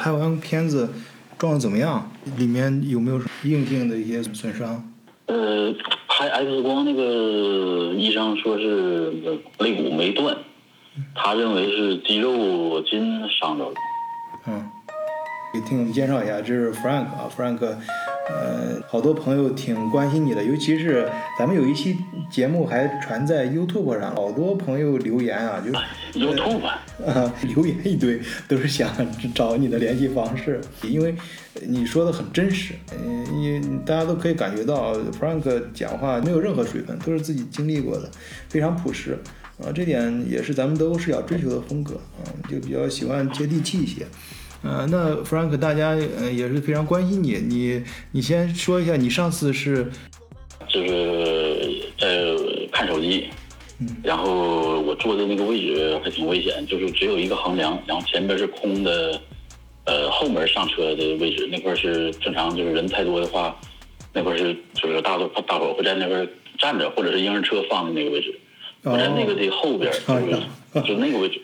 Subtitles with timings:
[0.00, 0.88] 拍完片子
[1.38, 2.10] 状况怎么样？
[2.38, 4.82] 里面有没有硬性的一些损伤？
[5.26, 5.70] 呃，
[6.08, 9.10] 拍 X 光那个医生说是
[9.58, 10.34] 肋骨没断，
[11.14, 13.74] 他认为是肌肉筋伤着了。
[14.46, 14.66] 嗯，
[15.52, 17.58] 给听众介绍一下，这是 Frank 啊，Frank，
[18.30, 21.96] 呃，好多朋友挺关心你的，尤其是咱们有一期
[22.30, 25.72] 节目还传在 YouTube 上，好多朋友留言啊，就
[26.20, 28.88] YouTube 啊，留言一堆，都是想
[29.34, 31.14] 找你的联系方式，因为
[31.66, 35.42] 你说的很真实，嗯，你大家都可以感觉到 Frank
[35.74, 38.08] 讲话没有任何水分，都是自己经历过的，
[38.48, 39.18] 非常朴实。
[39.58, 44.06] 啊，这点也是咱们都是要追求的风格啊，就比较喜欢接地气一些。
[44.62, 47.82] 呃，那 Frank，大家呃也是非常关心你，你
[48.12, 49.90] 你先说一下，你上次是
[50.68, 52.08] 就是在
[52.70, 53.28] 看手机，
[54.02, 59.18] 然后我坐的那个位置还挺危险，就是只有一个横梁，然后前边是空的，
[59.84, 63.58] 呃，后门上车的位置那块是正常，就是人太多的话，
[64.12, 68.38] 那块是就是大多大伙会在那边站着，或者是婴儿车放的那个位置。
[68.82, 71.40] 我在那个的后边，就是就那个位置，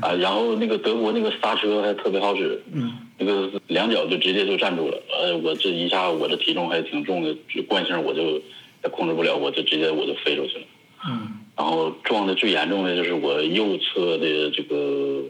[0.00, 5.02] 啊，然后那个德国那个刹车还特别好使，嗯那个两脚就直接就站住了。
[5.10, 7.36] 呃，我这一下我这体重还挺重的，
[7.68, 8.40] 惯性我就
[8.84, 10.64] 也控制不了，我就直接我就飞出去了。
[11.08, 15.22] 嗯，然后撞的最严重的就是我右侧的这个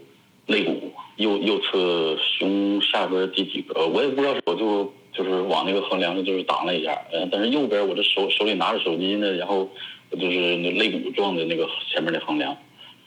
[0.45, 9.69] 肋骨，右右侧胸下边第几个，我也不知道，我就就是往那个横梁上就是挡了一下，呃，但是右边我这手手里拿着手机呢，然后。
[10.13, 12.55] 就是那肋骨撞的那个前面那横梁，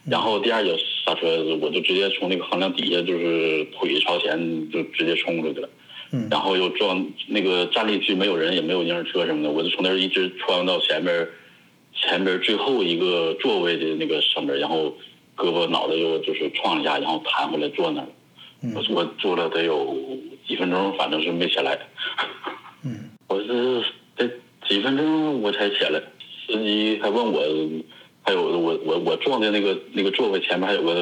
[0.09, 0.71] 然后第二脚
[1.05, 5.69] 刹车，我就直接从那个横梁底下，就是腿朝前就直接冲出去了，
[6.31, 11.29] 然后又撞那个站立区没有人，也没有婴儿车什么的，我就从那儿一直穿到前边，
[11.93, 14.97] 前边最后一个座位的那个上面，然后
[15.37, 18.07] 胳膊脑袋又就是撞一下，然后弹回来坐那儿，
[18.75, 19.97] 我我坐了得有
[20.47, 21.79] 几分钟，反正是没起来，
[22.85, 23.83] 嗯，我是
[24.17, 24.31] 得
[24.69, 26.01] 几分钟我才起来。
[26.47, 27.42] 司机还问我，
[28.27, 30.92] 还有我我我撞的那个那个座位前面还有个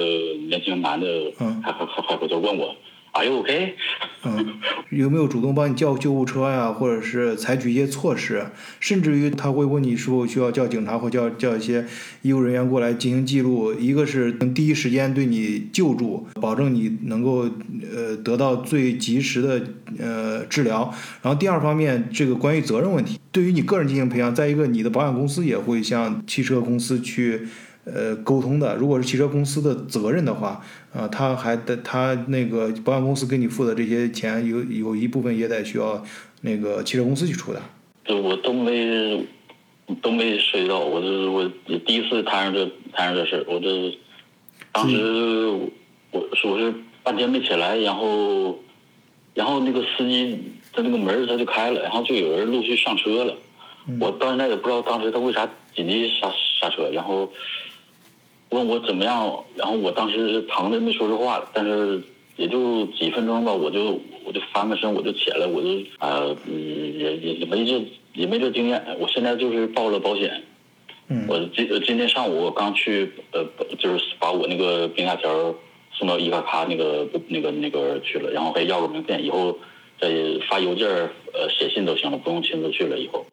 [0.46, 1.06] 年轻男的，
[1.40, 2.76] 嗯还还还回头问我。
[3.12, 3.76] Are you OK？
[4.26, 4.54] 嗯，
[4.90, 8.44] 有没有主动帮你叫救护车呀，或者是采取一些措施？
[8.80, 11.84] 甚至于他会问你是否需要叫警察或叫叫一些
[12.22, 13.72] 医务人员过来进行记录。
[13.74, 17.48] 一个是能第一时间对你救助，保证你能够
[17.92, 19.62] 呃得到最及时的
[19.98, 20.92] 呃治疗。
[21.22, 24.34] 然后第二方面，这个关于责任问题，对于你个人进行赔偿。
[24.34, 27.46] 再一个，你的保险公司也会向汽车公司去。
[27.86, 30.64] 呃，沟通的，如果是汽车公司的责任的话，
[30.94, 36.02] 啊，他还得他那个保险公司给你付的这些钱，有有一部分也得需要
[36.40, 37.60] 那个汽车公司去出的。
[38.06, 39.26] 就我都没
[40.00, 41.46] 都没涉及到，我这我
[41.84, 42.64] 第一次摊上这
[42.94, 43.98] 摊上这事儿，我这
[44.72, 45.50] 当时
[46.10, 46.72] 我我是
[47.02, 48.58] 半天没起来，然后
[49.34, 50.38] 然后那个司机
[50.72, 53.34] 他那个门他就开了，然后就有人陆续上车了，
[54.00, 55.46] 我到现在也不知道当时他为啥
[55.76, 57.30] 紧急刹刹车，然后。
[58.50, 59.44] 问我怎么样？
[59.56, 62.00] 然后我当时是疼的没说出话，但是
[62.36, 65.68] 也就几分钟吧，我就我就翻个身，我就起来，我就
[65.98, 68.80] 呃，也也也没这也没这经验。
[69.00, 70.42] 我现在就是报了保险，
[71.26, 73.44] 我今今天上午我刚去呃，
[73.78, 75.54] 就是把我那个病假条
[75.92, 79.58] 送到医卡卡那个那个那个去了，然后还要个名片，以后
[80.00, 80.12] 再
[80.48, 82.98] 发邮件呃写信都行了，不用亲自去了。
[82.98, 83.26] 以后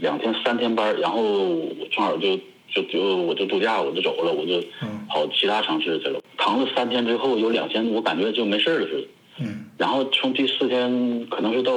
[0.00, 2.38] 两天三天班，然后我正好就。
[2.74, 4.62] 就就我就度假，我就走了，我就
[5.08, 6.20] 跑其他城市去了。
[6.36, 9.08] 扛了三天之后，有两天我感觉就没事了似的。
[9.40, 9.64] 嗯。
[9.76, 11.72] 然后从第四天，可能是到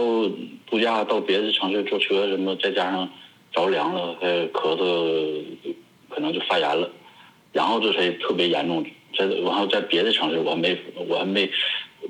[0.70, 3.10] 度假到别的城市坐车什么，再加上
[3.52, 5.42] 着凉了，还咳嗽，
[6.10, 6.90] 可能就发炎了。
[7.52, 8.86] 然后这才特别严重。
[9.18, 10.78] 在然后在别的城市，我还没
[11.08, 11.50] 我还没，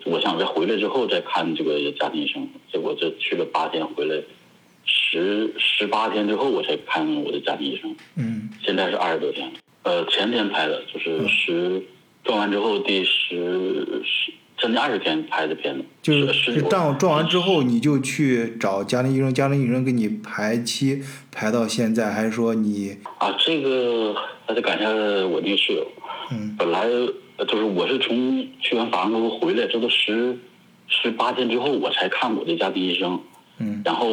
[0.05, 2.47] 我想再回来之后再看这个家庭医生。
[2.71, 4.15] 结果这去了八天回来。
[4.85, 9.53] 十十八天之后我才看我的家庭医生，嗯，现在是二十多天了。
[9.83, 11.83] 呃，前天拍的，就是十
[12.23, 15.83] 撞完之后第十十将近二十天拍的片子。
[16.01, 23.35] 就是撞撞完之后你就去找家庭医生，家庭医生给你排期排到现在，还是说你啊？
[23.39, 24.15] 这个
[24.45, 24.85] 还得感谢
[25.25, 25.85] 我那个室友。
[26.31, 26.87] 嗯，本来
[27.47, 30.37] 就是我是从去完法兰克福回来，这都十
[30.87, 33.19] 十八天之后我才看我的家庭医生。
[33.63, 34.07] 嗯，然后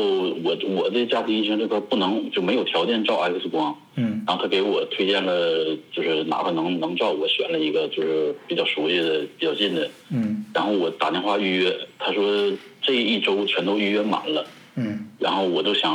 [0.45, 15.91] 我我的家庭医生这块不能就没有条件照 X 光，嗯，然后他给我推荐了，就是哪块能能照，我选了一个就是比较熟悉的、比较近的，嗯，然后我打电话预约，他说这一周全都预约满了，嗯，然后我就想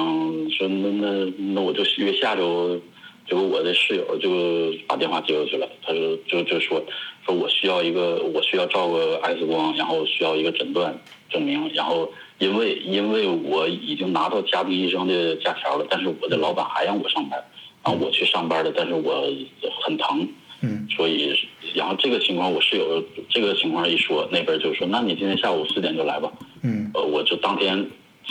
[0.49, 2.79] 说那那那我就约下周，
[3.27, 6.83] 结果我的室友就把电话接过去了，他就就就说
[7.25, 10.95] 说我需要一个，我需要照个 X 光，然后需要一个诊断
[11.29, 17.43] 证明，然后因为因为我已经拿到家庭医生的假条了，但是我的老板还让我上班，
[17.83, 19.27] 然后我去上班了，但是我
[19.83, 20.27] 很疼，
[20.61, 20.87] 嗯。
[20.95, 21.35] 所以
[21.73, 26.31] 然后这个情况我室友这个情况一说，那边就说那你今天下午四点就来吧，
[26.61, 26.91] 嗯。
[26.93, 27.89] 呃，我就当天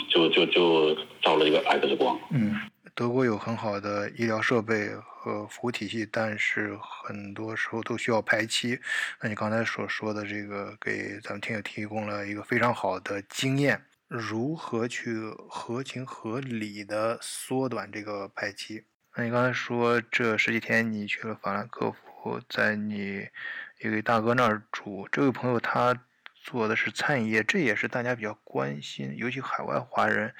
[0.09, 2.55] 就就就照了一个 X 光，嗯，
[2.95, 8.79] 德国有很好的医疗设备和服务体系，但是很多时候都需要排期。
[9.19, 15.13] 那你刚才所说的这个，给咱们听友提供了一个非常好的经验，如何去
[15.49, 18.85] 合情合理的缩短这个排期。
[19.13, 23.27] 那你刚才说这十几天你去了法兰克福，在你
[23.81, 25.93] 一位大哥那儿住，这位朋友他
[26.45, 30.31] 做的是餐饮业，这也是大家比较关心，尤其海外华人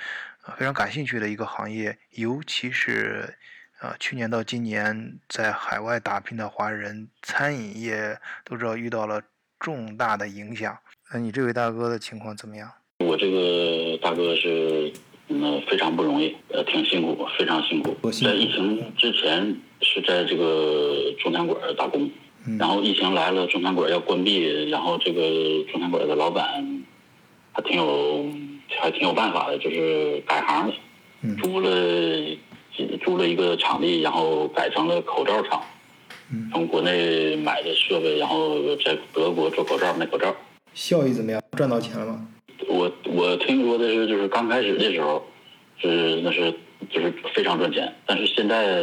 [0.43, 3.35] 啊、非常感兴趣的一个行业，尤其是
[3.79, 9.19] 啊、去年到今年在海外打拼的华人，餐饮业都知道遇到了
[9.59, 10.77] 重大的影响。
[11.11, 12.71] 那你这位大哥的情况怎么样？
[12.99, 14.93] 我这个大哥是，
[15.29, 22.11] 嗯，非常不容易，呃，挺辛苦，非常辛苦在疫情之前是在这个中餐馆打工，嗯
[22.59, 25.21] 然后疫情来了，中餐馆要关闭，然后这个
[25.71, 26.83] 中餐馆的老板
[27.51, 28.25] 还挺有
[28.79, 30.73] 还挺有办法的，就是改行了，
[31.21, 31.69] 嗯租了
[33.03, 35.61] 租了一个场地，然后改成了口罩厂，
[36.31, 40.35] 嗯从国内买的设备，然后在德国做口罩卖口罩。
[40.73, 41.41] 效益怎么样？
[41.57, 42.27] 赚到钱了吗？
[42.67, 45.25] 我我听说的是，就是刚开始的时候，
[45.79, 46.53] 是那是
[46.91, 48.81] 就是非常赚钱，但是现在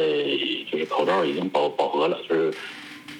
[0.71, 2.53] 就是口罩已经饱饱和了，就是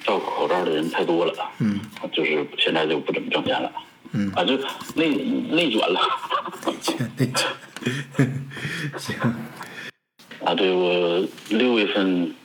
[0.03, 1.79] 照口罩的人太多了，嗯。
[2.11, 3.71] 就是现在就不怎么挣钱了，
[4.11, 4.55] 嗯，啊，就
[4.95, 5.09] 内
[5.49, 5.99] 内转了，
[6.81, 7.47] 钱那钱，
[8.97, 9.15] 行，
[10.43, 12.35] 啊，对我六月份，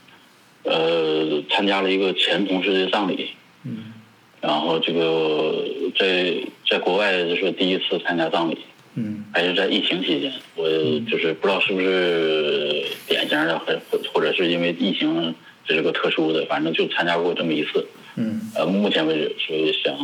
[0.62, 3.31] 呃，参加了一个前同事的葬礼，
[3.64, 3.93] 嗯。
[4.40, 5.64] 然后这个
[5.99, 6.34] 在
[6.70, 8.58] 在国外就是第一次参加葬礼，
[8.94, 9.25] 嗯。
[9.34, 10.64] 还是在疫情期间，我
[11.10, 15.34] 就是不知道是不是典型的，或或或者是因为疫情
[15.69, 17.87] 这是个特殊的，反正就参加过这么一次。
[18.17, 19.94] 嗯呃，目前为止，所以想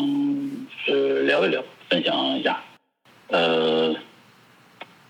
[0.84, 2.62] 是聊一聊，分享一下。
[3.28, 3.96] 呃，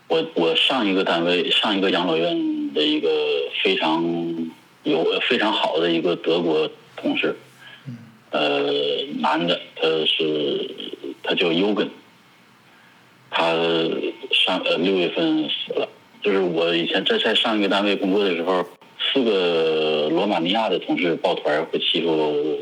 [0.07, 3.11] 我我上一个单位，上一个养老院的一个
[3.65, 4.05] 非常
[4.85, 7.37] 有非常好的一个德国同事，
[8.31, 8.71] 呃，
[9.19, 10.71] 男的，他是
[11.25, 11.89] 他叫 Yogan，
[13.29, 13.53] 他
[14.31, 15.89] 上呃六月份死了。
[16.23, 18.65] 就是我以前在在上一个单位工作的时候，
[19.13, 22.59] 四个罗马尼亚的同事抱团会欺负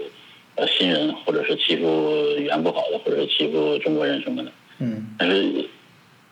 [0.56, 4.50] 呃新人，或者是欺负语言不好的，或者是欺负中国人什么的。
[4.78, 5.68] 嗯但是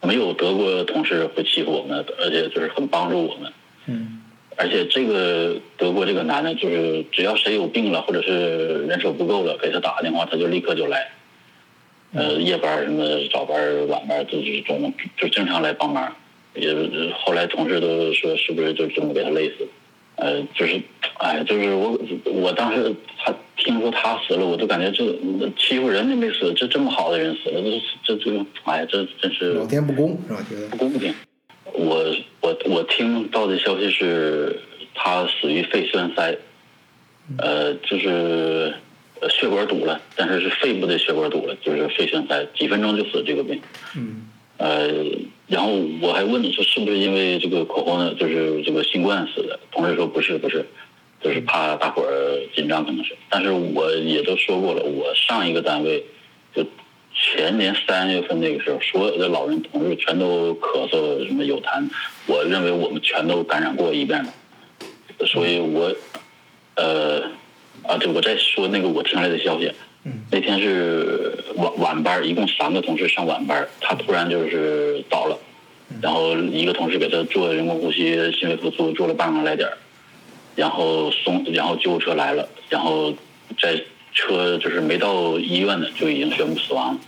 [0.03, 3.53] 没有德国同事会欺负我们，而且就是很帮助我们。
[3.87, 4.23] 嗯
[4.57, 11.11] 而且这个德国这个男的，就是只要谁有病了，或者是人手不够了，给他打个电话，他就立刻就来。
[12.13, 16.15] 呃，夜班什么早班晚班都是中午就经常来帮忙。
[16.55, 16.75] 也
[17.15, 19.67] 后来同事都说是不是就这么给他累死？
[20.21, 20.81] 呃，就是，
[21.19, 25.05] 哎，就是我我当时他听说他死了，我都感觉这
[25.57, 27.63] 欺负人家没死，这这么好的人死了，
[28.05, 30.45] 这这这个，哎，这真是老天不公是吧？
[30.49, 31.15] 觉得不公平。
[31.73, 34.61] 我我我听到的消息是，
[34.95, 36.37] 他死于肺栓塞，
[37.39, 38.75] 呃，就是
[39.21, 43.61] 呃血管堵了，但是是肺部的血管堵了，就是肺栓塞，几分钟就死这个病。
[43.97, 44.29] 嗯
[44.61, 44.93] 呃，
[45.47, 49.59] 然后我还问你说是不是因为这个口红呢，就是这个新冠死的？
[49.73, 50.67] 同事说不是，不是，
[51.23, 53.17] 就是怕大伙儿紧张可能是。
[53.31, 56.05] 但是我也都说过了，我上一个单位
[56.55, 56.63] 就
[57.15, 61.89] 前年三月份那个时候，所有的老人同事全都咳嗽，什么有痰，
[62.27, 64.35] 我认为我们全都感染过一遍了，
[65.27, 65.91] 所以我
[66.77, 67.23] 呃
[67.85, 69.73] 啊，对，我在说那个我听来的消息。
[70.05, 70.13] 嗯。
[70.31, 75.39] 那天是晚晚班，一共三个同事上晚班，他突然就是倒了，
[76.01, 79.77] 然后一个同事给他做人工呼吸、心肺复苏，做了半个来点儿，
[80.57, 83.13] 然后送，然后救护车来了，然后
[83.61, 83.81] 在
[84.13, 86.95] 车就是没到医院呢，就已经宣布死亡。
[86.95, 87.01] 了。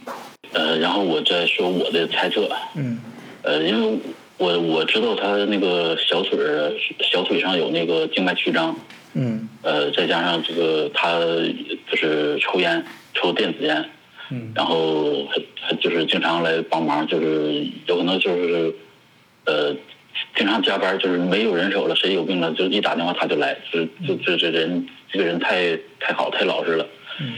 [0.52, 2.98] 呃，然后我再说我的猜测，嗯。
[3.42, 3.98] 呃，因为
[4.42, 8.74] 我我知道他那个小腿儿小腿上有那个静脉曲张，
[9.14, 9.48] 嗯。
[9.62, 11.20] 呃，再加上这个他
[11.88, 12.84] 就是抽烟，
[13.14, 13.88] 抽电子烟，
[14.30, 14.50] 嗯。
[14.56, 18.74] 然后还还就是经常来帮忙，就是有可能就是
[19.44, 19.72] 呃
[20.34, 26.86] 经常加班，就是没有人手了，谁有病了，就一打电话他就来，就就这这人这个人太太好太老实了，
[27.20, 27.34] 嗯。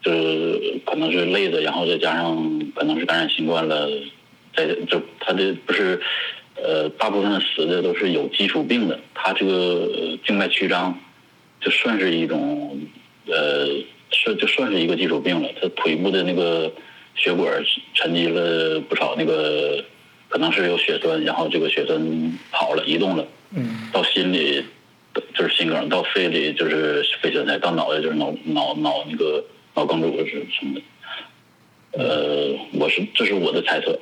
[0.00, 3.86] 就是可能是累的，然后再加上可能是感染新冠了，
[4.54, 6.00] 在就他的不是
[6.56, 10.98] 呃大部分死的都是有基础病的，他这个静脉曲张
[11.60, 12.80] 就算是一种
[13.26, 13.66] 呃
[14.10, 16.72] 是就算是一个基础病了，他腿部的那个
[17.14, 17.62] 血管
[17.94, 19.84] 沉积了不少那个，
[20.28, 24.64] 可能是有血栓，然后这个血栓跑了移动了，嗯到心里
[25.34, 30.80] 就是心梗，到肺里就是肺栓塞，到脑袋就是脑脑脑那个脑梗阻是什么的。
[31.92, 33.98] 呃，我是这是我的猜测，